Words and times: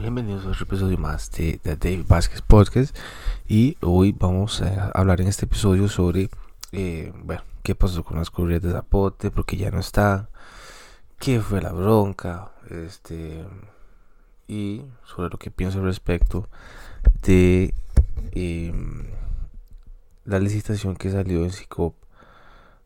Bienvenidos 0.00 0.46
a 0.46 0.48
otro 0.48 0.64
episodio 0.64 0.96
más 0.96 1.30
de, 1.32 1.60
The 1.62 1.76
David 1.76 2.06
Vázquez 2.08 2.40
Podcast. 2.40 2.96
Y 3.46 3.76
hoy 3.82 4.16
vamos 4.18 4.62
a 4.62 4.90
hablar 4.94 5.20
en 5.20 5.28
este 5.28 5.44
episodio 5.44 5.88
sobre, 5.88 6.30
eh, 6.72 7.12
bueno, 7.22 7.42
qué 7.62 7.74
pasó 7.74 8.02
con 8.02 8.16
las 8.16 8.30
corridas 8.30 8.62
de 8.62 8.72
Zapote, 8.72 9.30
porque 9.30 9.58
ya 9.58 9.70
no 9.70 9.78
está, 9.78 10.30
qué 11.18 11.40
fue 11.40 11.60
la 11.60 11.72
bronca, 11.72 12.50
este, 12.70 13.44
y 14.48 14.86
sobre 15.04 15.28
lo 15.28 15.38
que 15.38 15.50
pienso 15.50 15.80
al 15.80 15.84
respecto 15.84 16.48
de 17.20 17.74
em, 18.32 19.04
la 20.24 20.38
licitación 20.38 20.96
que 20.96 21.10
salió 21.10 21.44
en 21.44 21.52
SICOP 21.52 21.94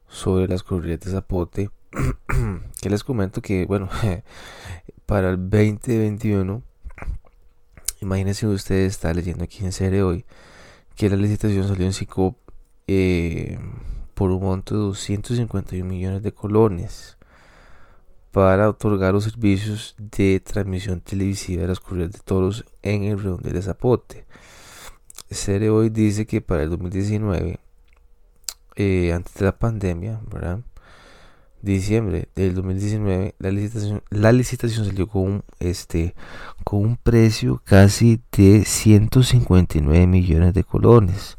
sobre 0.08 0.48
las 0.48 0.64
corridas 0.64 0.98
de 0.98 1.12
Zapote. 1.12 1.70
que 2.82 2.90
les 2.90 3.04
comento 3.04 3.40
que, 3.40 3.66
bueno, 3.66 3.88
para 5.06 5.30
el 5.30 5.36
2021, 5.48 6.73
imagínense 8.04 8.46
ustedes, 8.46 8.92
está 8.92 9.12
leyendo 9.12 9.44
aquí 9.44 9.64
en 9.64 9.72
serie 9.72 10.02
hoy, 10.02 10.24
que 10.96 11.10
la 11.10 11.16
licitación 11.16 11.66
salió 11.66 11.86
en 11.86 11.92
SICOP 11.92 12.36
eh, 12.86 13.58
por 14.14 14.30
un 14.30 14.42
monto 14.42 14.74
de 14.74 14.80
251 14.80 15.84
millones 15.84 16.22
de 16.22 16.32
colones 16.32 17.16
para 18.30 18.68
otorgar 18.68 19.14
los 19.14 19.24
servicios 19.24 19.94
de 19.98 20.40
transmisión 20.40 21.00
televisiva 21.00 21.62
de 21.62 21.68
las 21.68 21.80
corridas 21.80 22.12
de 22.12 22.18
toros 22.18 22.64
en 22.82 23.04
el 23.04 23.18
redondel 23.18 23.52
de 23.52 23.62
Zapote. 23.62 24.26
Serie 25.30 25.70
hoy 25.70 25.88
dice 25.88 26.26
que 26.26 26.40
para 26.40 26.62
el 26.62 26.70
2019, 26.70 27.58
eh, 28.76 29.12
antes 29.12 29.34
de 29.34 29.44
la 29.44 29.56
pandemia, 29.56 30.20
¿verdad? 30.30 30.60
Diciembre 31.64 32.28
del 32.34 32.54
2019 32.54 33.34
la 33.38 33.50
licitación 33.50 34.02
la 34.10 34.32
licitación 34.32 34.86
salió 34.86 35.06
con 35.06 35.22
un, 35.22 35.44
este 35.60 36.14
con 36.62 36.80
un 36.80 36.96
precio 36.96 37.62
casi 37.64 38.20
de 38.36 38.64
159 38.64 40.06
millones 40.06 40.54
de 40.54 40.64
colones. 40.64 41.38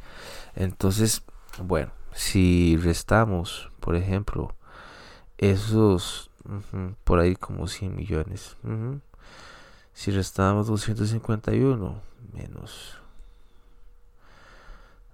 Entonces 0.56 1.24
bueno 1.62 1.92
si 2.14 2.78
restamos 2.78 3.72
por 3.80 3.96
ejemplo 3.96 4.56
esos 5.38 6.32
por 7.04 7.20
ahí 7.20 7.36
como 7.36 7.68
100 7.68 7.96
millones 7.96 8.56
si 9.94 10.12
restamos 10.12 10.68
251 10.68 12.02
menos 12.34 12.98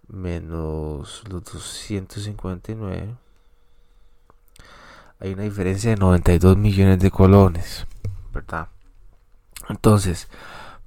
menos 0.07 1.23
los 1.29 1.43
259 1.45 3.15
hay 5.21 5.33
una 5.33 5.43
diferencia 5.43 5.91
de 5.91 5.97
92 5.97 6.57
millones 6.57 6.99
de 6.99 7.11
colones, 7.11 7.85
¿verdad? 8.33 8.69
Entonces, 9.69 10.27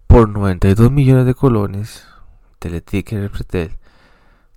por 0.09 0.29
92 0.29 0.91
millones 0.91 1.25
de 1.25 1.35
colones, 1.35 2.05
Teletica 2.59 3.15
y 3.15 3.21
Repretel 3.21 3.77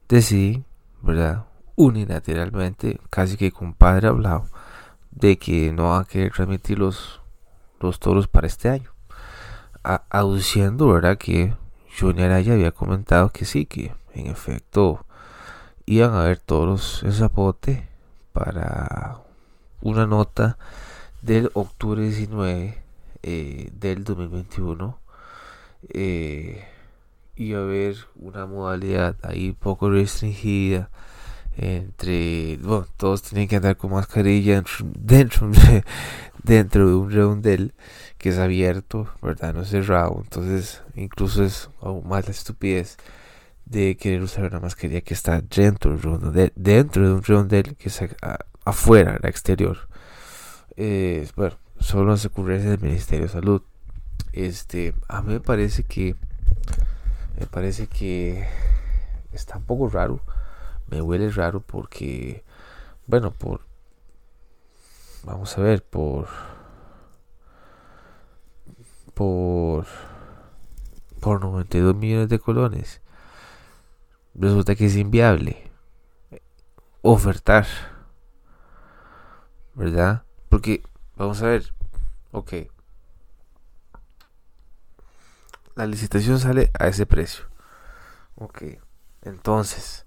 decidí, 0.09 0.63
¿verdad? 1.03 1.45
Unilateralmente, 1.75 2.99
casi 3.11 3.37
que 3.37 3.51
con 3.51 3.75
padre 3.75 4.07
hablado, 4.07 4.47
de 5.11 5.37
que 5.37 5.71
no 5.71 5.91
van 5.91 6.01
a 6.01 6.05
querer 6.05 6.31
transmitir 6.31 6.79
los, 6.79 7.21
los 7.79 7.99
toros 7.99 8.27
para 8.27 8.47
este 8.47 8.69
año. 8.69 8.91
aduciendo, 9.83 10.87
¿verdad? 10.87 11.19
Que 11.19 11.55
Johnny 11.99 12.23
Araya 12.23 12.53
había 12.53 12.71
comentado 12.71 13.29
que 13.29 13.45
sí, 13.45 13.67
que 13.67 13.93
en 14.13 14.25
efecto 14.27 15.05
iban 15.85 16.13
a 16.13 16.21
haber 16.21 16.39
toros 16.39 17.03
en 17.03 17.13
Zapote 17.13 17.87
para 18.33 19.26
una 19.81 20.05
nota 20.05 20.57
del 21.21 21.49
octubre 21.53 22.03
19 22.03 22.77
eh, 23.23 23.69
del 23.73 24.03
2021 24.03 24.99
eh, 25.89 26.65
iba 27.35 27.59
a 27.59 27.63
haber 27.63 27.95
una 28.15 28.45
modalidad 28.45 29.15
ahí 29.23 29.53
poco 29.53 29.89
restringida 29.89 30.89
entre 31.57 32.57
bueno 32.61 32.87
todos 32.97 33.23
tienen 33.23 33.47
que 33.47 33.55
andar 33.55 33.77
con 33.77 33.91
mascarilla 33.91 34.63
dentro 34.83 35.51
dentro 36.43 36.87
de 36.87 36.95
un 36.95 37.11
redondel 37.11 37.73
que 38.17 38.29
es 38.29 38.37
abierto 38.37 39.09
verdad 39.21 39.53
no 39.53 39.61
es 39.61 39.69
cerrado. 39.69 40.21
Entonces 40.23 40.81
incluso 40.95 41.43
es 41.43 41.69
aún 41.81 42.07
más 42.07 42.25
la 42.25 42.31
estupidez 42.31 42.97
de 43.65 43.97
querer 43.97 44.21
usar 44.21 44.45
una 44.45 44.59
mascarilla 44.59 45.01
que 45.01 45.13
está 45.13 45.41
dentro 45.41 45.97
de, 45.97 46.51
dentro 46.55 47.05
de 47.05 47.13
un 47.13 47.23
redondel 47.23 47.75
que 47.75 47.89
es 47.89 48.01
afuera, 48.67 49.17
el 49.21 49.29
exterior. 49.29 49.77
Eh, 50.75 51.27
bueno, 51.35 51.55
solo 51.79 52.11
las 52.11 52.25
ocurrencias 52.25 52.71
del 52.71 52.81
Ministerio 52.81 53.25
de 53.25 53.31
Salud. 53.31 53.61
Este, 54.33 54.93
a 55.07 55.21
mí 55.21 55.33
me 55.33 55.39
parece 55.39 55.83
que 55.83 56.15
me 57.39 57.45
parece 57.47 57.87
que 57.87 58.45
está 59.31 59.57
un 59.57 59.63
poco 59.63 59.89
raro. 59.89 60.19
Me 60.87 61.01
huele 61.01 61.29
raro 61.29 61.61
porque, 61.61 62.43
bueno, 63.05 63.31
por, 63.31 63.61
vamos 65.23 65.57
a 65.57 65.61
ver, 65.61 65.83
por, 65.83 66.27
por, 69.13 69.85
por 71.21 71.41
92 71.41 71.95
millones 71.95 72.29
de 72.29 72.39
colones. 72.39 73.01
Resulta 74.35 74.75
que 74.75 74.85
es 74.87 74.95
inviable 74.97 75.71
ofertar 77.01 77.65
¿verdad? 79.77 80.23
Porque, 80.49 80.81
vamos 81.15 81.41
a 81.43 81.47
ver, 81.47 81.71
ok. 82.31 82.53
La 85.75 85.85
licitación 85.85 86.39
sale 86.39 86.71
a 86.79 86.87
ese 86.87 87.05
precio. 87.05 87.45
Ok, 88.35 88.63
entonces, 89.21 90.05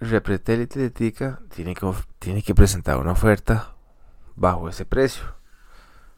Repretel 0.00 0.62
y 0.62 0.66
Teletica 0.66 1.40
tiene 1.54 1.74
que, 1.74 1.90
tiene 2.18 2.42
que 2.42 2.54
presentar 2.54 2.98
una 2.98 3.12
oferta 3.12 3.74
bajo 4.34 4.68
ese 4.68 4.84
precio. 4.84 5.24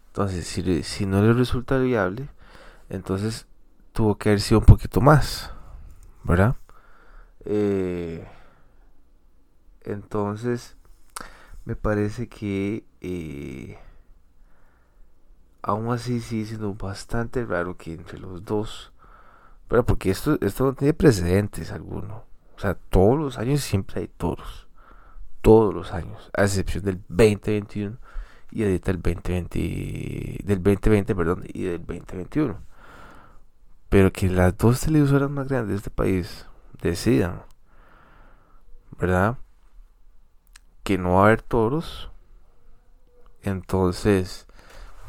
Entonces, 0.09 0.45
si, 0.49 0.83
si 0.83 1.07
no 1.07 1.23
le 1.23 1.33
resulta 1.35 1.79
viable, 1.79 2.29
entonces 2.89 3.47
tuvo 3.93 4.19
que 4.19 4.31
haber 4.31 4.41
sido 4.41 4.59
un 4.59 4.67
poquito 4.67 5.01
más, 5.01 5.53
¿verdad? 6.25 6.57
Eh, 7.45 8.27
entonces, 9.89 10.77
me 11.65 11.77
parece 11.77 12.29
que 12.29 12.85
eh, 13.01 13.79
aún 15.63 15.93
así 15.93 16.21
sigue 16.21 16.47
siendo 16.47 16.75
bastante 16.75 17.45
raro 17.45 17.77
que 17.77 17.95
entre 17.95 18.19
los 18.19 18.45
dos, 18.45 18.93
pero 19.69 19.85
porque 19.85 20.11
esto, 20.11 20.39
esto 20.41 20.65
no 20.65 20.75
tiene 20.75 20.95
precedentes 20.95 21.73
alguno. 21.73 22.25
O 22.57 22.61
sea, 22.61 22.75
todos 22.75 23.19
los 23.19 23.39
años 23.39 23.61
siempre 23.61 24.01
hay 24.01 24.09
toros. 24.09 24.69
Todos 25.43 25.73
los 25.75 25.93
años, 25.93 26.31
a 26.37 26.45
excepción 26.45 26.85
del 26.85 27.01
2021 27.09 27.97
y 28.51 28.65
ahorita 28.65 28.91
el 28.91 29.03
2020, 29.03 30.41
del 30.45 30.63
2020, 30.63 31.15
perdón, 31.15 31.45
y 31.47 31.63
del 31.65 31.79
2021. 31.79 32.59
Pero 33.89 34.13
que 34.13 34.29
las 34.29 34.57
dos 34.57 34.81
televisoras 34.81 35.31
más 35.31 35.49
grandes 35.49 35.71
de 35.71 35.77
este 35.77 35.91
país 35.91 36.47
decidan, 36.83 37.43
¿verdad? 38.99 39.39
Que 40.89 40.97
no 40.97 41.17
va 41.17 41.21
a 41.21 41.27
haber 41.27 41.43
toros, 41.43 42.11
entonces 43.43 44.47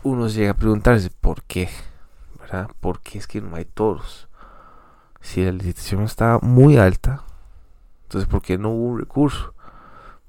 uno 0.04 0.28
llega 0.28 0.52
a 0.52 0.54
preguntarse 0.54 1.10
por 1.10 1.42
qué, 1.44 1.70
¿verdad? 2.38 2.70
¿Por 2.82 3.00
qué 3.00 3.18
es 3.18 3.28
que 3.28 3.40
no 3.40 3.56
hay 3.56 3.64
toros? 3.64 4.28
Si 5.22 5.42
la 5.42 5.54
licitación 5.54 6.04
está 6.04 6.38
muy 6.42 6.76
alta, 6.76 7.24
entonces 8.04 8.30
¿por 8.30 8.42
qué 8.42 8.58
no 8.58 8.72
hubo 8.72 8.88
un 8.88 9.00
recurso 9.00 9.54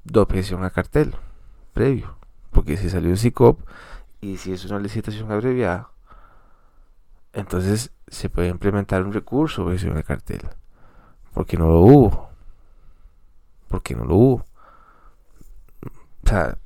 de 0.05 0.21
objeción 0.21 0.63
a 0.63 0.69
cartel 0.69 1.15
previo? 1.73 2.15
Porque 2.51 2.77
si 2.77 2.89
salió 2.89 3.09
un 3.09 3.17
CICOP 3.17 3.59
y 4.21 4.37
si 4.37 4.53
es 4.53 4.63
una 4.63 4.79
licitación 4.79 5.33
abreviada, 5.33 5.89
entonces 7.33 7.91
se 8.07 8.29
puede 8.29 8.47
implementar 8.47 9.03
un 9.03 9.11
recurso 9.11 9.63
de 9.65 9.71
objeción 9.71 9.97
a 9.97 10.03
cartel. 10.03 10.47
Porque 11.33 11.57
no 11.57 11.67
lo 11.67 11.81
hubo. 11.81 12.29
Porque 13.67 13.95
no 13.95 14.05
lo 14.05 14.15
hubo 14.15 14.45
sea, 16.31 16.57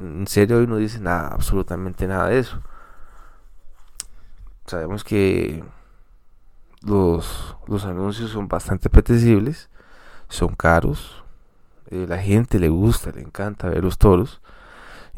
en 0.00 0.26
serio 0.26 0.58
hoy 0.58 0.66
no 0.66 0.76
dice 0.76 0.98
nada, 1.00 1.28
absolutamente 1.28 2.06
nada 2.06 2.28
de 2.28 2.38
eso. 2.38 2.60
Sabemos 4.66 5.04
que 5.04 5.62
los, 6.82 7.56
los 7.66 7.84
anuncios 7.84 8.30
son 8.30 8.48
bastante 8.48 8.88
apetecibles, 8.88 9.68
son 10.28 10.54
caros, 10.54 11.22
eh, 11.90 12.06
la 12.08 12.18
gente 12.18 12.58
le 12.58 12.68
gusta, 12.68 13.10
le 13.10 13.20
encanta 13.20 13.68
ver 13.68 13.84
los 13.84 13.98
toros, 13.98 14.40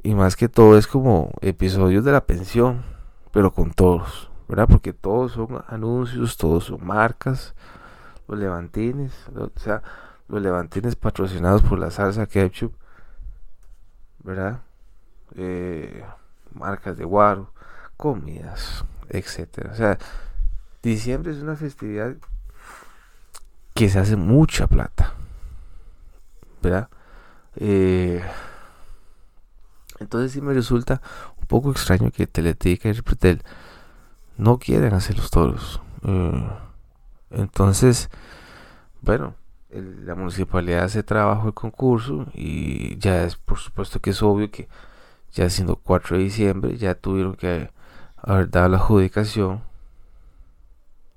y 0.02 0.14
más 0.14 0.37
que 0.37 0.49
todo 0.49 0.76
es 0.78 0.87
como 0.87 1.31
episodios 1.40 2.04
de 2.04 2.12
la 2.12 2.25
pensión, 2.25 2.82
pero 3.31 3.52
con 3.52 3.72
toros, 3.72 4.31
¿verdad? 4.49 4.66
Porque 4.69 4.93
todos 4.93 5.32
son 5.32 5.62
anuncios, 5.69 6.37
todos 6.37 6.64
son 6.64 6.84
marcas, 6.84 7.54
los 8.26 8.38
levantines, 8.38 9.12
o 9.37 9.50
sea, 9.56 9.82
los 10.28 10.40
levantines 10.40 10.96
patrocinados 10.96 11.62
por 11.62 11.78
la 11.78 11.90
salsa 11.90 12.26
ketchup 12.26 12.72
¿verdad? 14.22 14.60
Eh, 15.36 16.04
marcas 16.54 16.96
de 16.96 17.04
guaro, 17.04 17.52
comidas, 17.96 18.84
etcétera. 19.08 19.72
O 19.72 19.74
sea, 19.74 19.98
diciembre 20.82 21.32
es 21.32 21.38
una 21.38 21.56
festividad 21.56 22.14
que 23.74 23.88
se 23.88 23.98
hace 23.98 24.16
mucha 24.16 24.66
plata, 24.66 25.14
¿verdad? 26.62 26.88
Eh, 27.56 28.22
entonces 29.98 30.32
sí 30.32 30.40
me 30.40 30.52
resulta 30.52 31.00
un 31.38 31.46
poco 31.46 31.70
extraño 31.70 32.10
que 32.10 32.26
Teletica 32.26 32.88
y 32.88 32.92
Repretel 32.92 33.42
no 34.36 34.58
quieren 34.58 34.94
hacer 34.94 35.16
los 35.16 35.30
toros. 35.30 35.80
Eh, 36.04 36.50
entonces, 37.30 38.10
bueno, 39.00 39.34
la 39.72 40.14
municipalidad 40.14 40.84
hace 40.84 41.02
trabajo 41.02 41.48
el 41.48 41.54
concurso 41.54 42.26
y 42.34 42.98
ya 42.98 43.24
es 43.24 43.36
por 43.36 43.58
supuesto 43.58 44.00
que 44.00 44.10
es 44.10 44.22
obvio 44.22 44.50
que 44.50 44.69
ya 45.32 45.48
siendo 45.48 45.76
4 45.76 46.19
de 46.19 46.24
diciembre 46.24 46.76
ya 46.76 46.94
tuvieron 46.94 47.34
que 47.34 47.70
haber 48.16 48.50
dado 48.50 48.69
la 48.69 48.76
adjudicación 48.76 49.62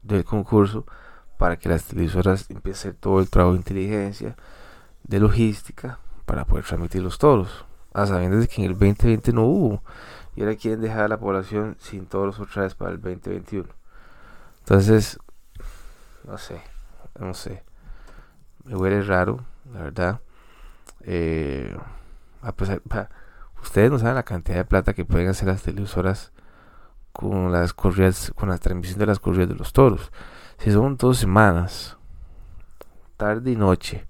del 0.01 0.23
concurso 0.23 0.85
para 1.37 1.57
que 1.57 1.69
las 1.69 1.83
televisoras 1.83 2.49
empiecen 2.49 2.95
todo 2.95 3.19
el 3.19 3.29
trabajo 3.29 3.53
de 3.53 3.59
inteligencia, 3.59 4.35
de 5.03 5.19
logística, 5.19 5.99
para 6.25 6.45
poder 6.45 6.63
transmitir 6.65 7.03
los 7.03 7.17
toros, 7.17 7.65
a 7.93 8.05
sabiendas 8.05 8.39
de 8.39 8.47
que 8.47 8.63
en 8.63 8.71
el 8.71 8.73
2020 8.73 9.33
no 9.33 9.43
hubo, 9.43 9.83
y 10.35 10.41
ahora 10.41 10.55
quieren 10.55 10.81
dejar 10.81 11.01
a 11.01 11.07
la 11.07 11.19
población 11.19 11.75
sin 11.79 12.05
toros 12.05 12.39
otra 12.39 12.63
vez 12.63 12.73
para 12.73 12.91
el 12.91 13.01
2021. 13.01 13.67
Entonces, 14.59 15.19
no 16.23 16.37
sé, 16.37 16.61
no 17.19 17.33
sé, 17.33 17.63
me 18.65 18.75
huele 18.75 19.01
raro, 19.03 19.45
la 19.71 19.83
verdad. 19.83 20.21
Eh, 21.01 21.75
a 22.41 22.51
pesar, 22.51 22.81
ustedes 23.61 23.91
no 23.91 23.99
saben 23.99 24.15
la 24.15 24.23
cantidad 24.23 24.57
de 24.57 24.65
plata 24.65 24.93
que 24.93 25.05
pueden 25.05 25.29
hacer 25.29 25.47
las 25.47 25.63
televisoras 25.63 26.31
con 27.11 27.51
las 27.51 27.73
corridas, 27.73 28.31
con 28.35 28.49
la 28.49 28.57
transmisión 28.57 28.99
de 28.99 29.05
las 29.05 29.19
corridas 29.19 29.49
de 29.49 29.55
los 29.55 29.71
toros. 29.71 30.11
Si 30.57 30.71
son 30.71 30.97
dos 30.97 31.17
semanas, 31.17 31.97
tarde 33.17 33.51
y 33.51 33.55
noche, 33.55 34.07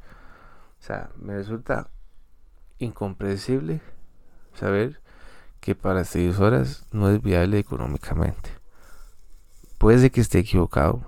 o 0.80 0.84
sea, 0.84 1.10
me 1.18 1.36
resulta 1.36 1.90
incomprensible 2.80 3.82
saber 4.54 5.02
que 5.60 5.76
para 5.76 5.96
las 5.96 6.12
televisoras 6.12 6.86
no 6.92 7.10
es 7.10 7.22
viable 7.22 7.60
económicamente. 7.60 8.52
Puede 9.78 10.00
ser 10.00 10.12
que 10.12 10.22
esté 10.22 10.40
equivocado, 10.40 11.02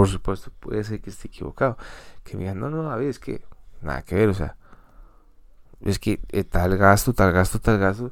por 0.00 0.08
supuesto, 0.08 0.50
puede 0.60 0.82
ser 0.82 1.02
que 1.02 1.10
esté 1.10 1.28
equivocado. 1.28 1.76
Que 2.24 2.34
me 2.34 2.44
digan, 2.44 2.58
no, 2.58 2.70
no, 2.70 2.88
ver, 2.96 3.08
es 3.08 3.18
que 3.18 3.44
nada 3.82 4.00
que 4.00 4.14
ver, 4.14 4.30
o 4.30 4.34
sea, 4.34 4.56
es 5.82 5.98
que 5.98 6.20
eh, 6.30 6.42
tal 6.42 6.78
gasto, 6.78 7.12
tal 7.12 7.32
gasto, 7.32 7.58
tal 7.58 7.78
gasto 7.78 8.10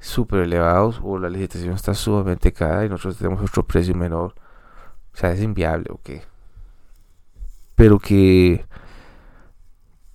súper 0.00 0.40
elevados 0.40 1.00
o 1.04 1.20
la 1.20 1.30
licitación 1.30 1.74
está 1.74 1.94
sumamente 1.94 2.52
cara 2.52 2.84
y 2.84 2.88
nosotros 2.88 3.16
tenemos 3.18 3.40
otro 3.42 3.64
precio 3.64 3.94
menor. 3.94 4.34
O 5.14 5.16
sea, 5.16 5.30
es 5.30 5.40
inviable, 5.40 5.86
ok. 5.90 6.10
Pero 7.76 8.00
que. 8.00 8.66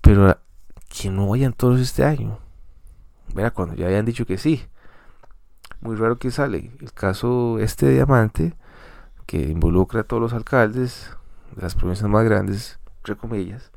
Pero 0.01 0.37
que 0.89 1.09
no 1.09 1.29
vayan 1.29 1.53
todos 1.53 1.79
este 1.79 2.03
año. 2.03 2.39
Mira, 3.33 3.51
cuando 3.51 3.73
ya 3.75 3.87
hayan 3.87 4.03
dicho 4.03 4.25
que 4.25 4.37
sí. 4.37 4.65
Muy 5.79 5.95
raro 5.95 6.17
que 6.17 6.29
sale. 6.29 6.73
El 6.81 6.91
caso 6.91 7.57
este 7.59 7.87
Diamante, 7.87 8.57
que 9.25 9.37
involucra 9.49 10.01
a 10.01 10.03
todos 10.03 10.21
los 10.21 10.33
alcaldes 10.33 11.11
de 11.55 11.61
las 11.61 11.75
provincias 11.75 12.09
más 12.09 12.23
grandes, 12.25 12.79
entre 12.97 13.15
comillas. 13.15 13.71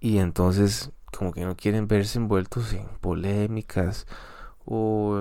Y 0.00 0.18
entonces, 0.18 0.92
como 1.16 1.32
que 1.32 1.44
no 1.44 1.56
quieren 1.56 1.88
verse 1.88 2.18
envueltos 2.18 2.72
en 2.72 2.86
polémicas 3.00 4.06
o 4.64 5.16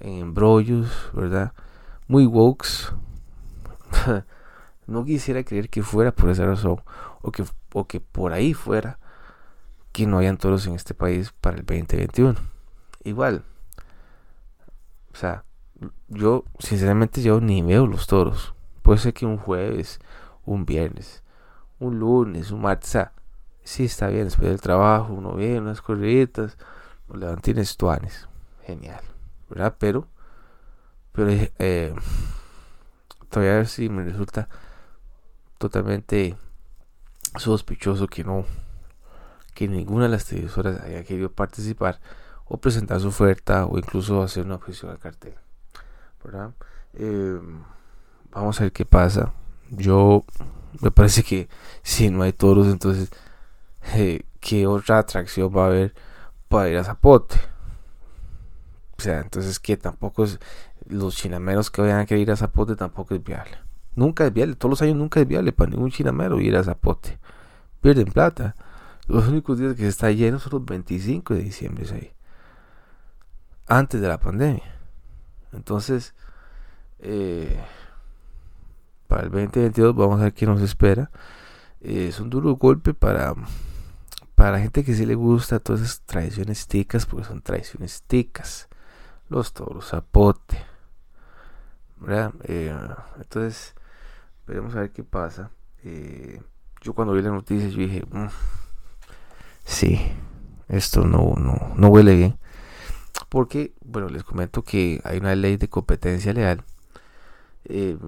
en 0.00 0.18
embrollos, 0.18 1.10
¿verdad? 1.12 1.52
Muy 2.08 2.26
wokes. 2.26 2.92
no 4.86 5.04
quisiera 5.04 5.42
creer 5.44 5.70
que 5.70 5.82
fuera 5.82 6.12
por 6.12 6.30
esa 6.30 6.44
razón 6.44 6.82
o 7.22 7.32
que, 7.32 7.44
o 7.72 7.86
que 7.86 8.00
por 8.00 8.32
ahí 8.32 8.52
fuera 8.52 8.98
que 9.92 10.06
no 10.06 10.18
hayan 10.18 10.36
toros 10.36 10.66
en 10.66 10.74
este 10.74 10.92
país 10.92 11.32
para 11.40 11.56
el 11.56 11.64
2021. 11.64 12.34
Igual, 13.04 13.44
o 15.12 15.16
sea, 15.16 15.44
yo 16.08 16.44
sinceramente 16.58 17.22
yo 17.22 17.40
ni 17.40 17.62
veo 17.62 17.86
los 17.86 18.06
toros. 18.06 18.54
Puede 18.82 18.98
ser 18.98 19.14
que 19.14 19.26
un 19.26 19.38
jueves, 19.38 19.98
un 20.44 20.66
viernes, 20.66 21.22
un 21.78 21.98
lunes, 21.98 22.50
un 22.50 22.62
martes, 22.62 23.08
sí 23.62 23.84
está 23.84 24.08
bien, 24.08 24.24
después 24.24 24.48
del 24.48 24.60
trabajo, 24.60 25.12
uno 25.12 25.34
viene, 25.34 25.60
unas 25.60 25.80
corriditas, 25.80 26.56
los 27.08 27.18
levantines 27.18 27.76
tuanes, 27.76 28.28
genial, 28.64 29.00
¿verdad? 29.48 29.74
Pero, 29.78 30.06
pero 31.12 31.30
eh, 31.30 31.94
todavía 33.30 33.64
sí 33.64 33.88
me 33.88 34.04
resulta 34.04 34.48
totalmente 35.58 36.36
sospechoso 37.36 38.06
que 38.06 38.24
no, 38.24 38.44
que 39.54 39.68
ninguna 39.68 40.04
de 40.04 40.10
las 40.10 40.26
televisoras 40.26 40.80
haya 40.82 41.04
querido 41.04 41.32
participar 41.32 42.00
o 42.44 42.58
presentar 42.58 43.00
su 43.00 43.08
oferta 43.08 43.66
o 43.66 43.78
incluso 43.78 44.22
hacer 44.22 44.44
una 44.44 44.56
objeción 44.56 44.90
al 44.90 44.98
cartel, 44.98 45.34
Eh, 46.94 47.40
vamos 48.32 48.60
a 48.60 48.64
ver 48.64 48.72
qué 48.72 48.84
pasa. 48.84 49.32
Yo 49.70 50.24
me 50.80 50.90
parece 50.90 51.22
que 51.22 51.48
si 51.82 52.10
no 52.10 52.22
hay 52.22 52.32
toros, 52.32 52.66
entonces 52.68 53.10
eh, 53.94 54.24
qué 54.40 54.66
otra 54.66 54.98
atracción 54.98 55.52
va 55.54 55.64
a 55.64 55.66
haber 55.68 55.94
para 56.48 56.68
ir 56.68 56.76
a 56.76 56.84
Zapote. 56.84 57.36
O 58.96 59.02
sea, 59.02 59.20
entonces 59.20 59.58
que 59.58 59.76
tampoco 59.76 60.24
es 60.24 60.38
los 60.86 61.16
chinameros 61.16 61.70
que 61.70 61.82
vayan 61.82 62.00
a 62.00 62.06
querer 62.06 62.22
ir 62.22 62.30
a 62.30 62.36
Zapote 62.36 62.76
tampoco 62.76 63.14
es 63.14 63.22
viable. 63.22 63.58
Nunca 63.96 64.26
es 64.26 64.32
viable, 64.32 64.56
todos 64.56 64.70
los 64.70 64.82
años 64.82 64.96
nunca 64.96 65.20
es 65.20 65.28
viable 65.28 65.52
para 65.52 65.70
ningún 65.70 65.90
chinamero 65.90 66.40
ir 66.40 66.56
a 66.56 66.64
Zapote. 66.64 67.18
Pierden 67.80 68.06
plata. 68.06 68.54
Los 69.06 69.28
únicos 69.28 69.58
días 69.58 69.74
que 69.74 69.82
se 69.82 69.88
está 69.88 70.10
lleno 70.10 70.38
son 70.38 70.52
los 70.52 70.64
25 70.64 71.34
de 71.34 71.40
diciembre 71.40 71.86
ahí. 71.92 72.12
Antes 73.66 74.00
de 74.00 74.08
la 74.08 74.18
pandemia. 74.18 74.74
Entonces, 75.54 76.14
eh, 76.98 77.58
para 79.08 79.22
el 79.22 79.30
2022 79.30 79.94
vamos 79.94 80.20
a 80.20 80.24
ver 80.24 80.34
qué 80.34 80.46
nos 80.46 80.60
espera. 80.60 81.10
es 81.80 82.20
un 82.20 82.30
duro 82.30 82.56
golpe 82.56 82.94
para 82.94 83.34
para 84.34 84.52
la 84.52 84.60
gente 84.60 84.84
que 84.84 84.94
sí 84.94 85.06
le 85.06 85.14
gusta 85.14 85.60
todas 85.60 85.82
esas 85.82 86.00
tradiciones 86.02 86.66
ticas, 86.66 87.06
porque 87.06 87.26
son 87.26 87.40
tradiciones 87.40 88.02
ticas, 88.02 88.68
los 89.28 89.52
toros, 89.52 89.90
zapote, 89.90 90.58
¿verdad? 92.00 92.32
Eh, 92.44 92.74
entonces, 93.16 93.74
veremos 94.46 94.74
a 94.74 94.80
ver 94.80 94.92
qué 94.92 95.04
pasa. 95.04 95.50
Eh, 95.84 96.42
yo 96.80 96.94
cuando 96.94 97.14
vi 97.14 97.22
la 97.22 97.30
noticia, 97.30 97.68
yo 97.68 97.78
dije, 97.78 98.04
mm, 98.10 98.26
sí, 99.64 100.00
esto 100.68 101.04
no, 101.04 101.34
no, 101.36 101.72
no 101.76 101.88
huele 101.88 102.16
bien. 102.16 102.38
Porque, 103.34 103.74
bueno, 103.84 104.08
les 104.10 104.22
comento 104.22 104.62
que 104.62 105.00
hay 105.02 105.18
una 105.18 105.34
ley 105.34 105.56
de 105.56 105.68
competencia 105.68 106.32
leal 106.32 106.62
eh, 107.64 107.98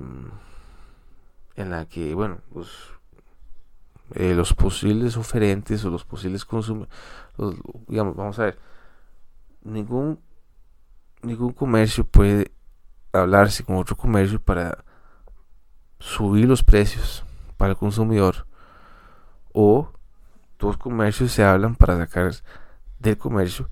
en 1.57 1.71
la 1.71 1.85
que, 1.87 2.15
bueno, 2.15 2.39
pues 2.53 2.69
eh, 4.15 4.37
los 4.37 4.55
posibles 4.55 5.17
oferentes 5.17 5.85
o 5.85 5.91
los 5.91 6.05
posibles 6.05 6.45
consumidores, 6.45 6.95
digamos, 7.89 8.15
vamos 8.15 8.39
a 8.39 8.45
ver, 8.45 8.59
ningún, 9.65 10.21
ningún 11.23 11.53
comercio 11.53 12.05
puede 12.05 12.53
hablarse 13.13 13.65
con 13.65 13.79
otro 13.79 13.97
comercio 13.97 14.41
para 14.41 14.85
subir 15.99 16.47
los 16.47 16.63
precios 16.63 17.25
para 17.57 17.73
el 17.73 17.77
consumidor 17.77 18.47
o 19.53 19.91
dos 20.61 20.77
comercios 20.77 21.33
se 21.33 21.43
hablan 21.43 21.75
para 21.75 21.97
sacar 21.97 22.33
del 23.01 23.19
comercio 23.19 23.69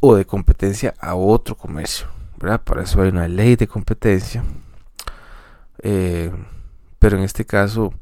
o 0.00 0.16
de 0.16 0.24
competencia 0.24 0.94
a 0.98 1.14
otro 1.14 1.56
comercio, 1.56 2.06
¿verdad? 2.38 2.62
Para 2.62 2.82
eso 2.82 3.00
hay 3.02 3.10
una 3.10 3.28
ley 3.28 3.56
de 3.56 3.68
competencia. 3.68 4.42
Eh, 5.82 6.32
pero 6.98 7.16
en 7.16 7.22
este 7.22 7.44
caso 7.44 7.92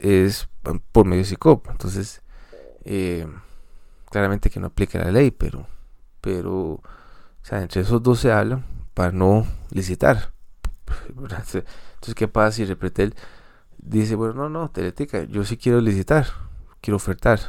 es 0.00 0.48
por 0.92 1.06
medio 1.06 1.22
de 1.22 1.28
SICOP. 1.28 1.68
Entonces, 1.70 2.22
eh, 2.84 3.26
claramente 4.10 4.50
que 4.50 4.60
no 4.60 4.68
aplica 4.68 4.98
la 4.98 5.10
ley, 5.10 5.30
pero, 5.30 5.66
pero, 6.20 6.54
o 6.54 6.82
sea, 7.42 7.62
entre 7.62 7.82
esos 7.82 8.02
dos 8.02 8.20
se 8.20 8.30
hablan 8.32 8.64
para 8.94 9.12
no 9.12 9.46
licitar. 9.70 10.32
Entonces, 11.08 11.64
¿qué 12.14 12.28
pasa 12.28 12.56
si 12.56 12.64
Repretel 12.64 13.14
dice, 13.78 14.14
bueno, 14.14 14.34
no, 14.34 14.48
no, 14.48 14.70
Teletica, 14.70 15.24
yo 15.24 15.44
sí 15.44 15.56
quiero 15.56 15.80
licitar, 15.80 16.26
quiero 16.80 16.96
ofertar? 16.96 17.40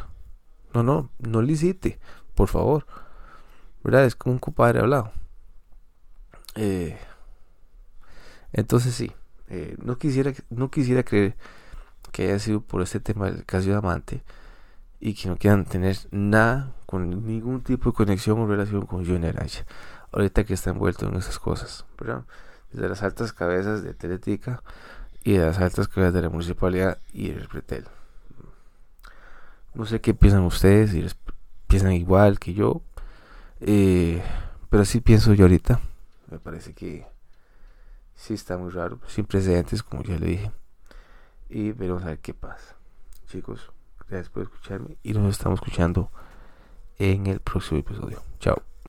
No, 0.73 0.83
no, 0.83 1.09
no 1.19 1.41
licite, 1.41 1.99
por 2.35 2.47
favor. 2.47 2.85
¿Verdad? 3.83 4.05
Es 4.05 4.15
como 4.15 4.33
un 4.33 4.39
compadre 4.39 4.79
hablado. 4.79 5.11
Eh, 6.55 6.97
entonces 8.53 8.93
sí, 8.93 9.11
eh, 9.49 9.75
no 9.83 9.97
quisiera, 9.97 10.31
no 10.49 10.69
quisiera 10.69 11.03
creer 11.03 11.35
que 12.11 12.25
haya 12.25 12.39
sido 12.39 12.61
por 12.61 12.81
este 12.81 12.99
tema 12.99 13.25
del 13.25 13.43
caso 13.45 13.69
de 13.69 13.75
amante 13.75 14.23
y 14.99 15.15
que 15.15 15.27
no 15.27 15.35
quieran 15.35 15.65
tener 15.65 15.97
nada 16.11 16.71
con 16.85 17.25
ningún 17.25 17.61
tipo 17.61 17.89
de 17.89 17.95
conexión 17.95 18.39
o 18.39 18.47
relación 18.47 18.85
con 18.85 19.05
Johnny 19.05 19.27
Araya. 19.27 19.65
ahorita 20.11 20.43
que 20.43 20.53
está 20.53 20.69
envuelto 20.69 21.07
en 21.07 21.15
esas 21.15 21.39
cosas, 21.39 21.85
¿verdad? 21.99 22.23
Desde 22.71 22.87
las 22.87 23.03
altas 23.03 23.33
cabezas 23.33 23.83
de 23.83 23.93
Teletica 23.93 24.61
y 25.23 25.33
de 25.33 25.45
las 25.45 25.59
altas 25.59 25.87
cabezas 25.87 26.13
de 26.13 26.21
la 26.21 26.29
municipalidad 26.29 26.99
y 27.11 27.31
el 27.31 27.47
Pretel. 27.47 27.85
No 29.73 29.85
sé 29.85 30.01
qué 30.01 30.13
piensan 30.13 30.43
ustedes, 30.43 30.91
si 30.91 31.01
les 31.01 31.17
piensan 31.67 31.93
igual 31.93 32.37
que 32.39 32.53
yo, 32.53 32.83
eh, 33.65 34.21
pero 34.69 34.83
así 34.83 35.01
pienso 35.01 35.33
yo 35.33 35.45
ahorita. 35.45 35.79
Me 36.29 36.39
parece 36.39 36.73
que 36.73 37.05
sí 38.15 38.33
está 38.33 38.57
muy 38.57 38.71
raro, 38.71 38.99
sin 39.07 39.25
precedentes, 39.25 39.83
como 39.83 40.03
ya 40.03 40.17
le 40.17 40.27
dije. 40.27 40.51
Y 41.49 41.71
veremos 41.71 42.03
a 42.03 42.07
ver 42.07 42.19
qué 42.19 42.33
pasa. 42.33 42.75
Chicos, 43.27 43.71
gracias 44.07 44.29
por 44.29 44.43
escucharme 44.43 44.97
y 45.03 45.13
nos 45.13 45.31
estamos 45.31 45.59
escuchando 45.59 46.11
en 46.97 47.27
el 47.27 47.39
próximo 47.39 47.79
episodio. 47.79 48.21
Chao. 48.39 48.72